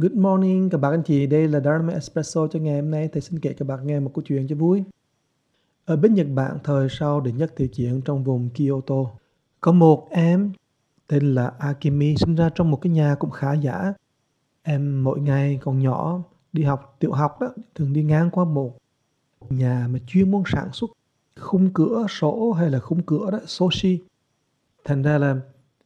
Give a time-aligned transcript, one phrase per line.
[0.00, 3.08] Good morning các bạn anh chị, đây là Dharma Espresso cho ngày hôm nay.
[3.12, 4.82] Thầy xin kể các bạn nghe một câu chuyện cho vui.
[5.84, 8.94] Ở bên Nhật Bản thời sau đệ nhất thị chiến trong vùng Kyoto,
[9.60, 10.52] có một em
[11.06, 13.92] tên là Akimi sinh ra trong một cái nhà cũng khá giả.
[14.62, 16.22] Em mỗi ngày còn nhỏ
[16.52, 18.78] đi học tiểu học đó thường đi ngang qua một
[19.50, 20.90] nhà mà chuyên môn sản xuất
[21.40, 23.98] khung cửa sổ hay là khung cửa đó sushi
[24.84, 25.36] thành ra là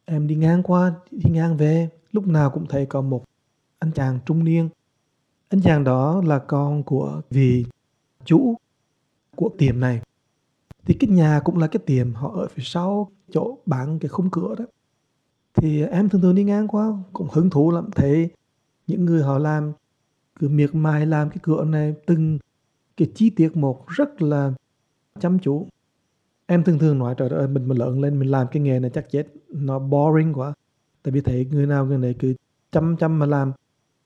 [0.05, 3.25] em đi ngang qua đi ngang về lúc nào cũng thấy có một
[3.83, 4.69] anh chàng trung niên.
[5.49, 7.67] Anh chàng đó là con của vị
[8.25, 8.55] chủ
[9.37, 10.01] của tiệm này.
[10.85, 14.31] Thì cái nhà cũng là cái tiệm họ ở phía sau chỗ bán cái khung
[14.31, 14.65] cửa đó.
[15.55, 17.91] Thì em thường thường đi ngang qua, cũng hứng thú lắm.
[17.97, 18.31] Thấy
[18.87, 19.73] những người họ làm,
[20.39, 22.39] cứ miệt mài làm cái cửa này, từng
[22.97, 24.53] cái chi tiết một rất là
[25.21, 25.67] chăm chú.
[26.47, 28.91] Em thường thường nói, trời ơi, mình mà lớn lên mình làm cái nghề này
[28.95, 30.55] chắc chết, nó boring quá.
[31.03, 32.35] Tại vì thấy người nào người này cứ
[32.73, 33.53] chăm chăm mà làm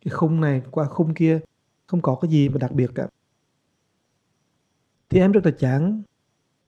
[0.04, 1.40] cái khung này qua khung kia,
[1.86, 3.08] không có cái gì mà đặc biệt cả.
[5.08, 6.02] Thì em rất là chán.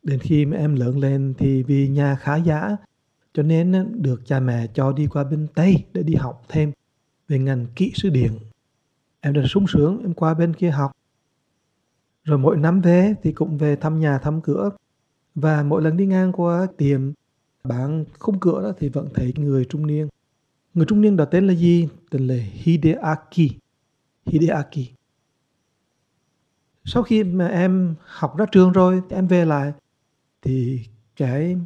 [0.02, 2.76] Đến khi mà em lớn lên thì vì nhà khá giả,
[3.32, 6.72] cho nên được cha mẹ cho đi qua bên Tây để đi học thêm
[7.28, 8.38] về ngành kỹ sư điện.
[9.20, 10.92] Em rất là sung sướng, em qua bên kia học.
[12.24, 14.70] Rồi mỗi năm về thì cũng về thăm nhà thăm cửa.
[15.34, 17.12] Và mỗi lần đi ngang qua tiệm
[17.64, 20.08] bán khung cửa đó thì vẫn thấy người trung niên
[20.74, 21.88] người trung niên đó tên là gì?
[22.10, 23.50] Tên là Hideaki.
[24.26, 24.94] Hideaki.
[26.84, 29.72] Sau khi mà em học ra trường rồi em về lại,
[30.42, 30.80] thì
[31.16, 31.56] cái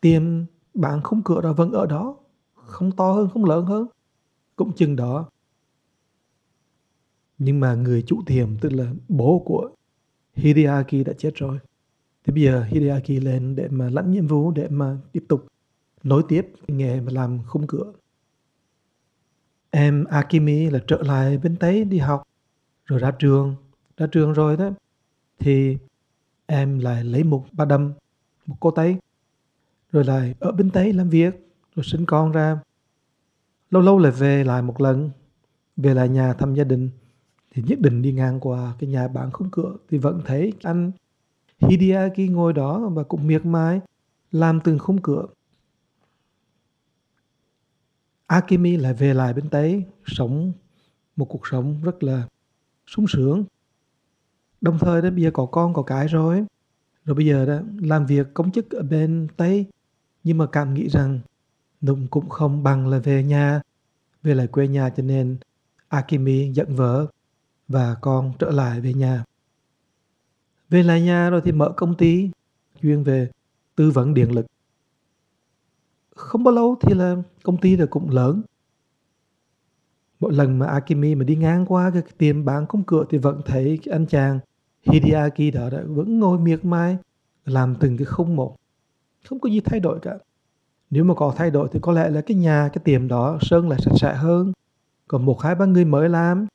[0.00, 0.22] tiệm
[0.74, 2.16] bán khung cửa đó vẫn ở đó,
[2.54, 3.86] không to hơn, không lớn hơn,
[4.56, 5.28] cũng chừng đó.
[7.38, 9.70] Nhưng mà người chủ tiệm, tức là bố của
[10.34, 11.58] Hideaki đã chết rồi.
[12.24, 15.46] Thì bây giờ Hideaki lên để mà lãnh nhiệm vụ, để mà tiếp tục
[16.02, 17.92] nối tiếp nghề mà làm khung cửa
[19.70, 22.22] em Akimi là trở lại bên Tây đi học.
[22.86, 23.54] Rồi ra trường
[23.96, 24.70] ra trường rồi đó.
[25.38, 25.76] Thì
[26.46, 27.92] em lại lấy một ba đâm
[28.46, 28.96] một cô Tây.
[29.92, 32.58] Rồi lại ở bên Tây làm việc, rồi sinh con ra.
[33.70, 35.10] Lâu lâu lại về lại một lần.
[35.76, 36.90] Về lại nhà thăm gia đình.
[37.54, 39.76] Thì nhất định đi ngang qua cái nhà bạn khung cửa.
[39.90, 40.92] Thì vẫn thấy anh
[41.58, 43.80] Hideaki ngồi đó và cũng miệt mài,
[44.32, 45.26] làm từng khung cửa.
[48.26, 50.52] Akimi lại về lại bên Tây, sống
[51.16, 52.28] một cuộc sống rất là
[52.86, 53.44] sung sướng.
[54.60, 56.44] Đồng thời đó, bây giờ có con, có cái rồi.
[57.04, 59.66] Rồi bây giờ đó, làm việc, công chức ở bên Tây
[60.26, 61.20] nhưng mà cảm nghĩ rằng
[61.80, 63.60] Nụng cũng không bằng là về nhà,
[64.22, 65.36] về lại quê nhà cho nên
[65.88, 67.06] Akimi giận vợ
[67.68, 69.24] và con trở lại về nhà.
[70.68, 72.30] Về lại nhà rồi thì mở công ty
[72.82, 73.30] chuyên về
[73.76, 74.46] tư vấn điện lực.
[76.16, 78.42] Không bao lâu thì là công ty rồi cũng lớn.
[80.20, 83.40] Mỗi lần mà Akimi mà đi ngang qua cái tiệm bán khung cửa thì vẫn
[83.44, 84.38] thấy cái anh chàng
[84.82, 86.96] Hideaki đó đã vẫn ngồi miệt mài
[87.44, 88.56] làm từng cái khung một.
[89.28, 90.18] Không có gì thay đổi cả.
[90.90, 93.68] Nếu mà có thay đổi thì có lẽ là cái nhà, cái tiệm đó sơn
[93.68, 94.52] lại sạch sẽ hơn.
[95.08, 96.46] Còn một hai ba người mới làm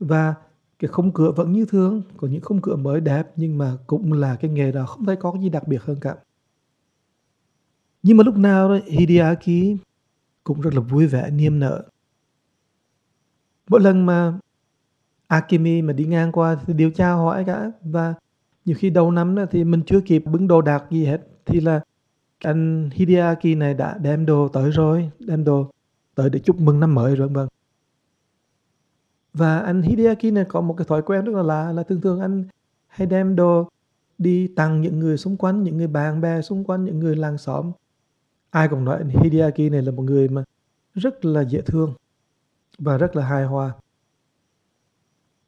[0.00, 0.34] và
[0.78, 4.12] cái khung cửa vẫn như thường có những khung cửa mới đẹp nhưng mà cũng
[4.12, 6.16] là cái nghề đó không thấy có cái gì đặc biệt hơn cả
[8.02, 9.78] nhưng mà lúc nào đó Hideaki
[10.44, 11.82] cũng rất là vui vẻ niềm nở
[13.68, 14.38] mỗi lần mà
[15.26, 18.14] Akimi mà đi ngang qua thì điều tra hỏi cả và
[18.64, 21.60] nhiều khi đầu năm đó thì mình chưa kịp bứng đồ đạc gì hết thì
[21.60, 21.80] là
[22.44, 25.70] anh Hideaki này đã đem đồ tới rồi đem đồ
[26.14, 27.48] tới để chúc mừng năm mới rồi vâng
[29.34, 32.20] và anh Hideaki này có một cái thói quen rất là lạ là thường thường
[32.20, 32.44] anh
[32.88, 33.68] hay đem đồ
[34.20, 37.38] đi tặng những người xung quanh, những người bạn bè xung quanh, những người làng
[37.38, 37.72] xóm.
[38.50, 40.44] Ai cũng nói anh Hideaki này là một người mà
[40.94, 41.94] rất là dễ thương
[42.78, 43.72] và rất là hài hòa.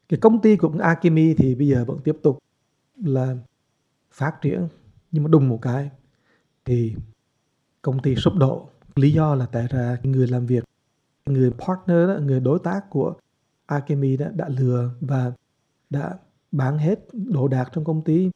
[0.09, 2.37] Cái công ty của Akimi thì bây giờ vẫn tiếp tục
[3.03, 3.35] là
[4.11, 4.67] phát triển
[5.11, 5.89] nhưng mà đùng một cái
[6.65, 6.95] thì
[7.81, 10.63] công ty sụp đổ lý do là tại ra người làm việc
[11.25, 13.13] người partner đó, người đối tác của
[13.65, 15.31] Akemi đã, đã lừa và
[15.89, 16.17] đã
[16.51, 18.31] bán hết đồ đạc trong công ty,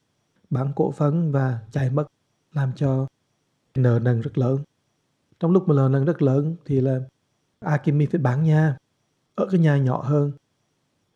[0.49, 2.07] bán cổ phần và chạy mất,
[2.53, 3.07] làm cho
[3.77, 4.59] nợ nần rất lớn.
[5.39, 6.99] Trong lúc mà nợ nần rất lớn thì là
[7.59, 8.77] Akimi phải bán nhà
[9.35, 10.31] ở cái nhà nhỏ hơn.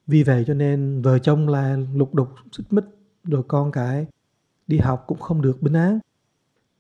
[0.08, 2.86] Vì vậy cho nên vợ chồng là lục đục xích mích
[3.24, 4.08] rồi con cái
[4.68, 6.00] đi học cũng không được bình án.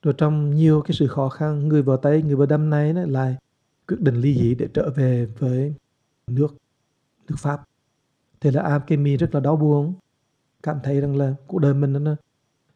[0.01, 3.35] Rồi trong nhiều cái sự khó khăn, người vợ Tây, người vợ Đâm này lại
[3.87, 5.73] quyết định ly dị để trở về với
[6.27, 6.55] nước
[7.27, 7.63] nước Pháp.
[8.39, 9.93] Thế là Akemi rất là đau buồn,
[10.63, 12.15] cảm thấy rằng là cuộc đời mình nó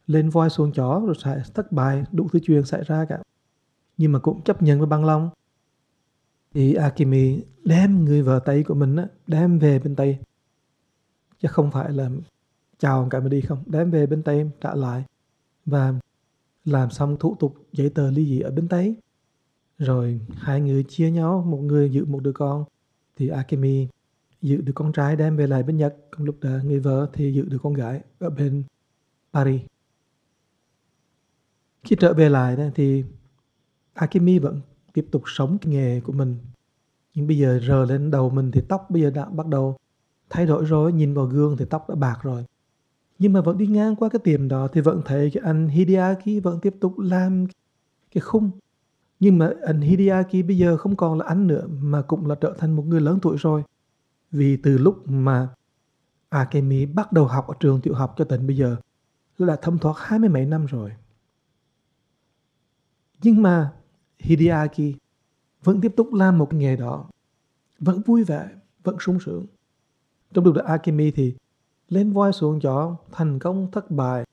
[0.07, 3.19] lên voi xuống chó rồi sẽ thất bại, đủ thứ chuyện xảy ra cả.
[3.97, 5.29] Nhưng mà cũng chấp nhận với băng long
[6.53, 10.17] Thì Akimi đem người vợ Tây của mình á, đem về bên Tây.
[11.39, 12.09] Chứ không phải là
[12.77, 15.03] chào cái mà đi không, đem về bên Tây trả lại
[15.65, 15.93] và
[16.65, 18.95] làm xong thủ tục giấy tờ ly dị ở bên Tây.
[19.77, 22.65] Rồi hai người chia nhau, một người giữ một đứa con
[23.15, 23.87] thì Akemi
[24.41, 27.33] giữ đứa con trai đem về lại bên Nhật, còn lúc đó người vợ thì
[27.33, 28.63] giữ đứa con gái ở bên
[29.33, 29.61] Paris.
[31.85, 33.03] Khi trở về lại đó, thì
[33.93, 34.61] Akemi vẫn
[34.93, 36.37] tiếp tục sống cái nghề của mình.
[37.13, 39.77] Nhưng bây giờ rờ lên đầu mình thì tóc bây giờ đã bắt đầu
[40.29, 42.45] thay đổi rồi, nhìn vào gương thì tóc đã bạc rồi.
[43.19, 46.43] Nhưng mà vẫn đi ngang qua cái tiệm đó thì vẫn thấy cái anh Hideaki
[46.43, 47.45] vẫn tiếp tục làm
[48.13, 48.49] cái khung.
[49.19, 52.55] Nhưng mà anh Hideaki bây giờ không còn là anh nữa mà cũng là trở
[52.57, 53.63] thành một người lớn tuổi rồi.
[54.31, 55.47] Vì từ lúc mà
[56.29, 58.75] Akemi bắt đầu học ở trường tiểu học cho đến bây giờ
[59.37, 60.91] là thâm thoát hai mươi mấy năm rồi.
[63.25, 63.73] Nhưng mà
[64.19, 64.95] Hideaki
[65.63, 67.09] vẫn tiếp tục làm một nghề đó,
[67.79, 68.49] vẫn vui vẻ,
[68.83, 69.45] vẫn sung sướng.
[70.33, 71.35] Trong lúc đó Akemi thì
[71.89, 74.25] lên voi xuống chó, thành công thất bại,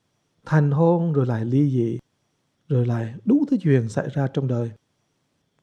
[0.45, 1.99] thành hôn rồi lại ly dị,
[2.69, 4.71] rồi lại đủ thứ chuyện xảy ra trong đời.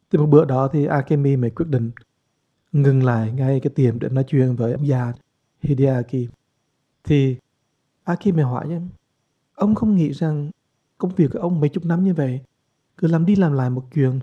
[0.09, 1.91] từ một bữa đó thì Akemi mới quyết định
[2.71, 5.13] ngừng lại ngay cái tiệm để nói chuyện với ông già
[5.61, 6.29] Hideaki.
[7.03, 7.37] Thì
[8.03, 8.79] Akemi hỏi nhé,
[9.55, 10.51] ông không nghĩ rằng
[10.97, 12.41] công việc của ông mấy chục năm như vậy
[12.99, 14.19] cứ làm đi làm lại một chuyện.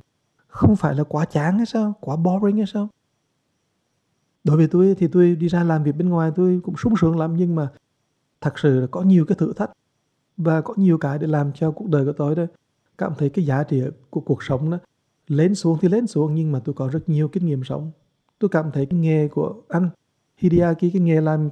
[0.49, 1.95] Không phải là quá chán hay sao?
[2.01, 2.89] Quá boring hay sao?
[4.45, 7.19] Đối với tôi thì tôi đi ra làm việc bên ngoài tôi cũng sung sướng
[7.19, 7.69] lắm, nhưng mà
[8.41, 9.71] thật sự là có nhiều cái thử thách
[10.37, 12.43] và có nhiều cái để làm cho cuộc đời của tôi đó,
[12.99, 14.79] cảm thấy cái giá trị của cuộc sống đó
[15.27, 17.91] lên xuống thì lên xuống, nhưng mà tôi có rất nhiều kinh nghiệm sống.
[18.39, 19.91] Tôi cảm thấy cái nghề của anh
[20.37, 21.49] Hideaki, cái nghề làm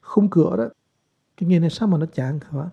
[0.00, 0.68] khung cửa đó,
[1.36, 2.70] cái nghề này sao mà nó chán hả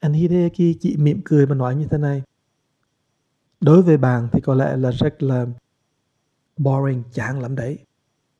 [0.00, 2.22] anh Hideki chỉ mỉm cười và nói như thế này.
[3.60, 5.46] Đối với bạn thì có lẽ là rất là
[6.56, 7.78] boring, chán lắm đấy.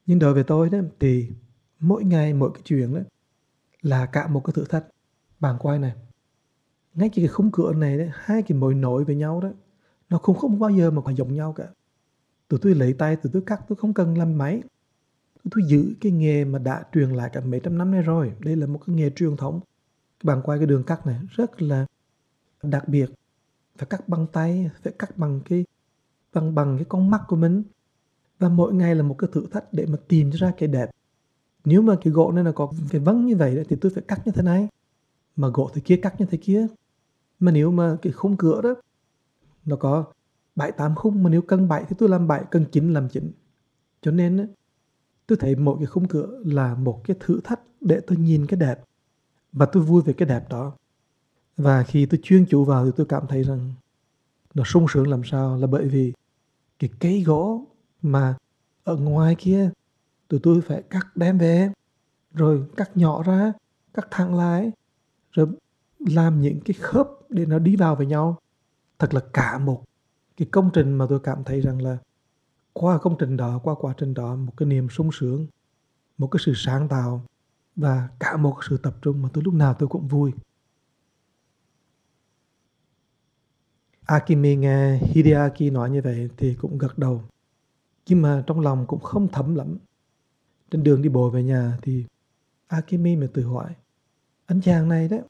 [0.06, 1.28] Nhưng đối với tôi đó thì
[1.80, 3.00] mỗi ngày mỗi cái chuyện đó
[3.82, 4.84] là cả một cái thử thách.
[5.40, 5.92] Bạn quay này.
[6.94, 9.50] Ngay cái khung cửa này đấy, hai cái mối nối với nhau đó,
[10.08, 11.68] nó không không bao giờ mà còn giống nhau cả.
[12.48, 14.62] Tụi tôi lấy tay, tụi tôi cắt, tôi không cần làm máy.
[15.34, 18.32] Tụi tôi giữ cái nghề mà đã truyền lại cả mấy trăm năm nay rồi.
[18.40, 19.60] Đây là một cái nghề truyền thống
[20.22, 21.86] bạn quay cái đường cắt này rất là
[22.62, 23.10] đặc biệt.
[23.76, 25.64] Phải cắt bằng tay, phải cắt bằng cái,
[26.32, 27.62] bằng bằng cái con mắt của mình.
[28.38, 30.90] Và mỗi ngày là một cái thử thách để mà tìm ra cái đẹp.
[31.64, 34.26] Nếu mà cái gỗ này là có phải vắng như vậy thì tôi phải cắt
[34.26, 34.68] như thế này.
[35.36, 36.66] Mà gỗ thì kia cắt như thế kia.
[37.40, 38.74] Mà nếu mà cái khung cửa đó,
[39.64, 40.04] nó có
[40.56, 43.32] bảy, tám khung, mà nếu cân bảy thì tôi làm bảy cân chín làm chín.
[44.02, 44.48] Cho nên
[45.26, 48.60] tôi thấy mỗi cái khung cửa là một cái thử thách để tôi nhìn cái
[48.60, 48.84] đẹp
[49.52, 50.72] và tôi vui về cái đẹp đó.
[51.56, 53.72] Và khi tôi chuyên chủ vào thì tôi cảm thấy rằng
[54.54, 56.12] nó sung sướng làm sao là bởi vì
[56.78, 57.66] cái cây gỗ
[58.02, 58.36] mà
[58.84, 59.70] ở ngoài kia,
[60.28, 61.72] tụi tôi phải cắt đem về,
[62.34, 63.52] rồi cắt nhỏ ra,
[63.94, 64.72] cắt thẳng lại,
[65.32, 65.46] rồi
[65.98, 68.38] làm những cái khớp để nó đi vào với nhau.
[68.98, 69.84] Thật là cả một
[70.36, 71.98] cái công trình mà tôi cảm thấy rằng là
[72.72, 75.46] qua công trình đó, qua quá trình đó, một cái niềm sung sướng,
[76.18, 77.24] một cái sự sáng tạo
[77.78, 80.32] và cả một sự tập trung mà tôi lúc nào tôi cũng vui.
[84.06, 87.22] Akimi nghe Hideaki nói như vậy thì cũng gật đầu.
[88.06, 89.78] Nhưng mà trong lòng cũng không thấm lắm.
[90.70, 92.04] Trên đường đi bộ về nhà thì
[92.66, 93.74] Akimi mới tự hỏi.
[94.46, 95.20] Anh chàng này đấy,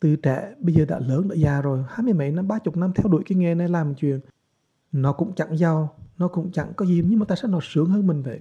[0.00, 2.76] từ trẻ bây giờ đã lớn đã già rồi, hai mươi mấy năm, ba chục
[2.76, 4.20] năm theo đuổi cái nghề này làm chuyện.
[4.92, 7.90] Nó cũng chẳng giàu, nó cũng chẳng có gì, nhưng mà tại sao nó sướng
[7.90, 8.40] hơn mình vậy?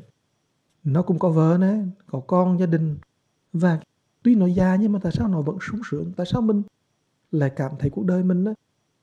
[0.84, 2.98] Nó cũng có vợ nè, có con, gia đình,
[3.54, 3.80] và
[4.24, 6.12] tuy nó già nhưng mà tại sao nó vẫn sung sướng?
[6.18, 6.64] Tại sao mình
[7.32, 8.54] lại cảm thấy cuộc đời mình á,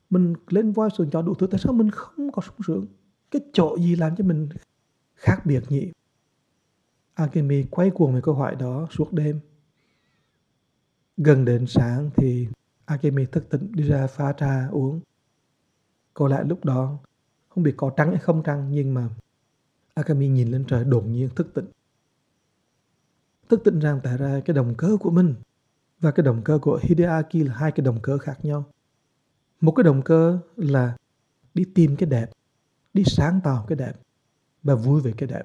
[0.09, 2.85] mình lên voi xuống cho đủ thứ, tại sao mình không có sung sướng?
[3.31, 4.49] Cái chỗ gì làm cho mình
[5.15, 5.91] khác biệt nhỉ?
[7.13, 9.39] Akemi quay cuồng về câu hỏi đó suốt đêm.
[11.17, 12.47] Gần đến sáng thì
[12.85, 14.99] Akemi thức tỉnh đi ra pha trà uống.
[16.13, 16.97] Có lại lúc đó,
[17.49, 19.09] không biết có trắng hay không trăng nhưng mà
[19.93, 21.65] Akemi nhìn lên trời đột nhiên thức tỉnh
[23.49, 25.35] thức tỉnh rằng tại ra cái động cơ của mình
[25.99, 28.65] và cái động cơ của Hideaki là hai cái động cơ khác nhau.
[29.61, 30.97] Một cái động cơ là
[31.53, 32.29] đi tìm cái đẹp,
[32.93, 33.93] đi sáng tạo cái đẹp
[34.63, 35.43] và vui về cái đẹp.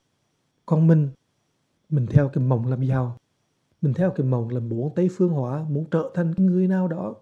[0.66, 1.09] Còn mình,
[1.88, 3.16] mình theo cái mộng làm giàu,
[3.82, 6.88] mình theo cái mộng là muốn Tây phương hóa, muốn trở thành cái người nào
[6.88, 7.14] đó,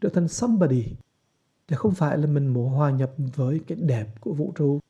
[0.00, 0.84] trở thành somebody.
[1.68, 4.80] Chứ không phải là mình muốn hòa nhập với cái đẹp của vũ trụ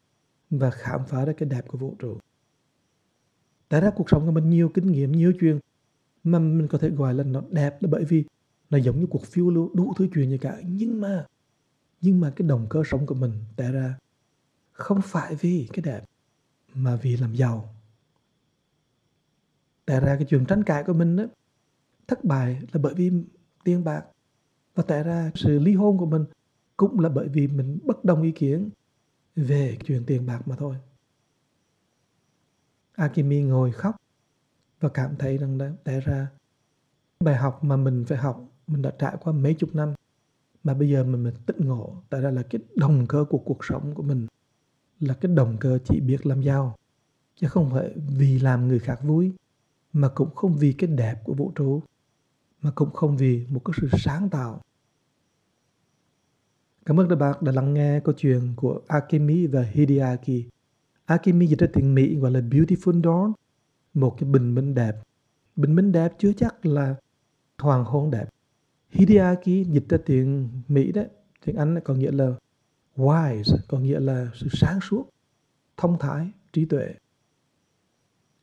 [0.51, 2.19] và khám phá ra cái đẹp của vũ trụ.
[3.69, 5.59] Tại ra cuộc sống của mình nhiều kinh nghiệm, nhiều chuyện
[6.25, 8.25] mà mình có thể gọi là nó đẹp là bởi vì
[8.71, 10.61] nó giống như cuộc phiêu lưu đủ thứ chuyện như cả.
[10.65, 11.27] Nhưng mà,
[12.01, 13.99] nhưng mà cái động cơ sống của mình tại ra
[14.73, 16.05] không phải vì cái đẹp
[16.75, 17.75] mà vì làm giàu.
[19.87, 21.25] Tại ra cái chuyện tranh cãi của mình đó,
[22.07, 23.11] thất bại là bởi vì
[23.65, 24.05] tiền bạc.
[24.75, 26.25] Và tại ra sự ly hôn của mình
[26.77, 28.71] cũng là bởi vì mình bất đồng ý kiến
[29.37, 30.77] về chuyện tiền bạc mà thôi.
[32.99, 33.97] Akimi ngồi khóc
[34.81, 36.29] và cảm thấy rằng đã, tại ra
[37.21, 39.95] bài học mà mình phải học mình đã trải qua mấy chục năm.
[40.65, 43.65] Mà bây giờ mình, mình tỉnh ngộ tại ra là cái động cơ của cuộc
[43.65, 44.27] sống của mình
[45.01, 46.77] là cái động cơ chỉ biết làm giàu.
[47.37, 49.33] Chứ không phải vì làm người khác vui
[49.93, 51.83] mà cũng không vì cái đẹp của vũ trụ
[52.63, 54.61] mà cũng không vì một cái sự sáng tạo.
[56.87, 60.58] Cảm ơn các bạn đã lắng nghe câu chuyện của Akemi và Hideaki.
[61.09, 63.33] Akemi dịch ra tiếng Mỹ gọi là Beautiful Dawn,
[63.95, 64.97] một cái bình minh đẹp.
[65.57, 66.95] Bình minh đẹp chưa chắc là
[67.59, 68.29] hoàng hôn đẹp.
[68.91, 71.09] Hideaki dịch ra tiếng Mỹ đấy,
[71.45, 72.33] tiếng Anh có nghĩa là
[72.97, 75.09] wise, có nghĩa là sự sáng suốt,
[75.77, 76.95] thông thái, trí tuệ.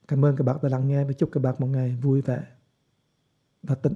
[0.07, 2.43] Cảm ơn các bạn đã lắng nghe và chúc các bạn một ngày vui vẻ
[3.63, 3.93] và tĩnh